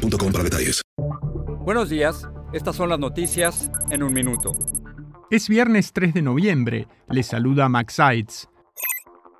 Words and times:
para 0.00 0.44
detalles. 0.44 0.82
Buenos 1.64 1.90
días, 1.90 2.28
estas 2.52 2.76
son 2.76 2.88
las 2.88 2.98
noticias 2.98 3.70
en 3.90 4.02
un 4.02 4.12
minuto. 4.12 4.52
Es 5.30 5.48
viernes 5.48 5.92
3 5.92 6.14
de 6.14 6.22
noviembre, 6.22 6.88
le 7.08 7.22
saluda 7.22 7.68
Max 7.68 7.94
Seitz. 7.94 8.46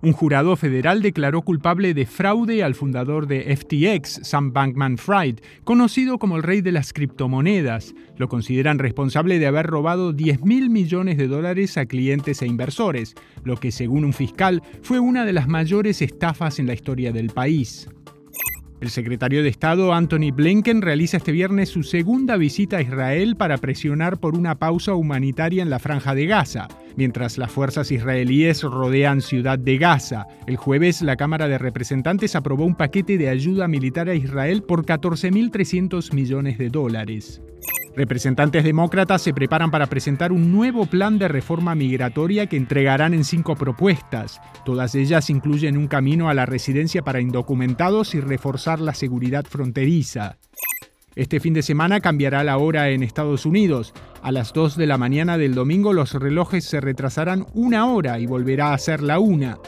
Un 0.00 0.12
jurado 0.12 0.54
federal 0.54 1.02
declaró 1.02 1.42
culpable 1.42 1.92
de 1.92 2.06
fraude 2.06 2.62
al 2.62 2.76
fundador 2.76 3.26
de 3.26 3.56
FTX, 3.56 4.20
Sam 4.22 4.52
Bankman 4.52 4.96
Fried, 4.96 5.40
conocido 5.64 6.18
como 6.18 6.36
el 6.36 6.44
rey 6.44 6.60
de 6.60 6.70
las 6.70 6.92
criptomonedas. 6.92 7.94
Lo 8.16 8.28
consideran 8.28 8.78
responsable 8.78 9.40
de 9.40 9.46
haber 9.48 9.66
robado 9.66 10.12
10 10.12 10.42
mil 10.44 10.70
millones 10.70 11.18
de 11.18 11.26
dólares 11.26 11.76
a 11.78 11.86
clientes 11.86 12.42
e 12.42 12.46
inversores, 12.46 13.16
lo 13.42 13.56
que 13.56 13.72
según 13.72 14.04
un 14.04 14.12
fiscal 14.12 14.62
fue 14.82 15.00
una 15.00 15.24
de 15.24 15.32
las 15.32 15.48
mayores 15.48 16.00
estafas 16.00 16.60
en 16.60 16.68
la 16.68 16.74
historia 16.74 17.10
del 17.10 17.30
país. 17.30 17.88
El 18.80 18.90
secretario 18.90 19.42
de 19.42 19.48
Estado 19.48 19.92
Anthony 19.92 20.30
Blinken 20.32 20.82
realiza 20.82 21.16
este 21.16 21.32
viernes 21.32 21.68
su 21.68 21.82
segunda 21.82 22.36
visita 22.36 22.76
a 22.76 22.82
Israel 22.82 23.34
para 23.34 23.58
presionar 23.58 24.18
por 24.18 24.36
una 24.36 24.54
pausa 24.54 24.94
humanitaria 24.94 25.64
en 25.64 25.70
la 25.70 25.80
franja 25.80 26.14
de 26.14 26.26
Gaza, 26.26 26.68
mientras 26.94 27.38
las 27.38 27.50
fuerzas 27.50 27.90
israelíes 27.90 28.62
rodean 28.62 29.20
Ciudad 29.20 29.58
de 29.58 29.78
Gaza. 29.78 30.28
El 30.46 30.56
jueves 30.56 31.02
la 31.02 31.16
Cámara 31.16 31.48
de 31.48 31.58
Representantes 31.58 32.36
aprobó 32.36 32.64
un 32.64 32.76
paquete 32.76 33.18
de 33.18 33.28
ayuda 33.28 33.66
militar 33.66 34.08
a 34.08 34.14
Israel 34.14 34.62
por 34.62 34.86
14.300 34.86 36.12
millones 36.14 36.56
de 36.58 36.68
dólares. 36.68 37.42
Representantes 37.96 38.64
demócratas 38.64 39.22
se 39.22 39.34
preparan 39.34 39.70
para 39.70 39.86
presentar 39.86 40.32
un 40.32 40.52
nuevo 40.52 40.86
plan 40.86 41.18
de 41.18 41.28
reforma 41.28 41.74
migratoria 41.74 42.46
que 42.46 42.56
entregarán 42.56 43.14
en 43.14 43.24
cinco 43.24 43.56
propuestas. 43.56 44.40
Todas 44.64 44.94
ellas 44.94 45.30
incluyen 45.30 45.76
un 45.76 45.88
camino 45.88 46.28
a 46.28 46.34
la 46.34 46.46
residencia 46.46 47.02
para 47.02 47.20
indocumentados 47.20 48.14
y 48.14 48.20
reforzar 48.20 48.80
la 48.80 48.94
seguridad 48.94 49.44
fronteriza. 49.44 50.38
Este 51.16 51.40
fin 51.40 51.54
de 51.54 51.62
semana 51.62 52.00
cambiará 52.00 52.44
la 52.44 52.58
hora 52.58 52.90
en 52.90 53.02
Estados 53.02 53.44
Unidos. 53.44 53.92
A 54.22 54.30
las 54.30 54.52
2 54.52 54.76
de 54.76 54.86
la 54.86 54.98
mañana 54.98 55.36
del 55.36 55.54
domingo 55.54 55.92
los 55.92 56.12
relojes 56.12 56.64
se 56.64 56.80
retrasarán 56.80 57.46
una 57.54 57.86
hora 57.86 58.20
y 58.20 58.26
volverá 58.26 58.72
a 58.72 58.78
ser 58.78 59.02
la 59.02 59.18
una. 59.18 59.58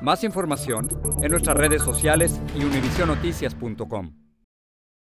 Más 0.00 0.22
información 0.22 0.88
en 1.22 1.30
nuestras 1.32 1.56
redes 1.56 1.82
sociales 1.82 2.40
y 2.54 2.62
univisionoticias.com. 2.62 4.25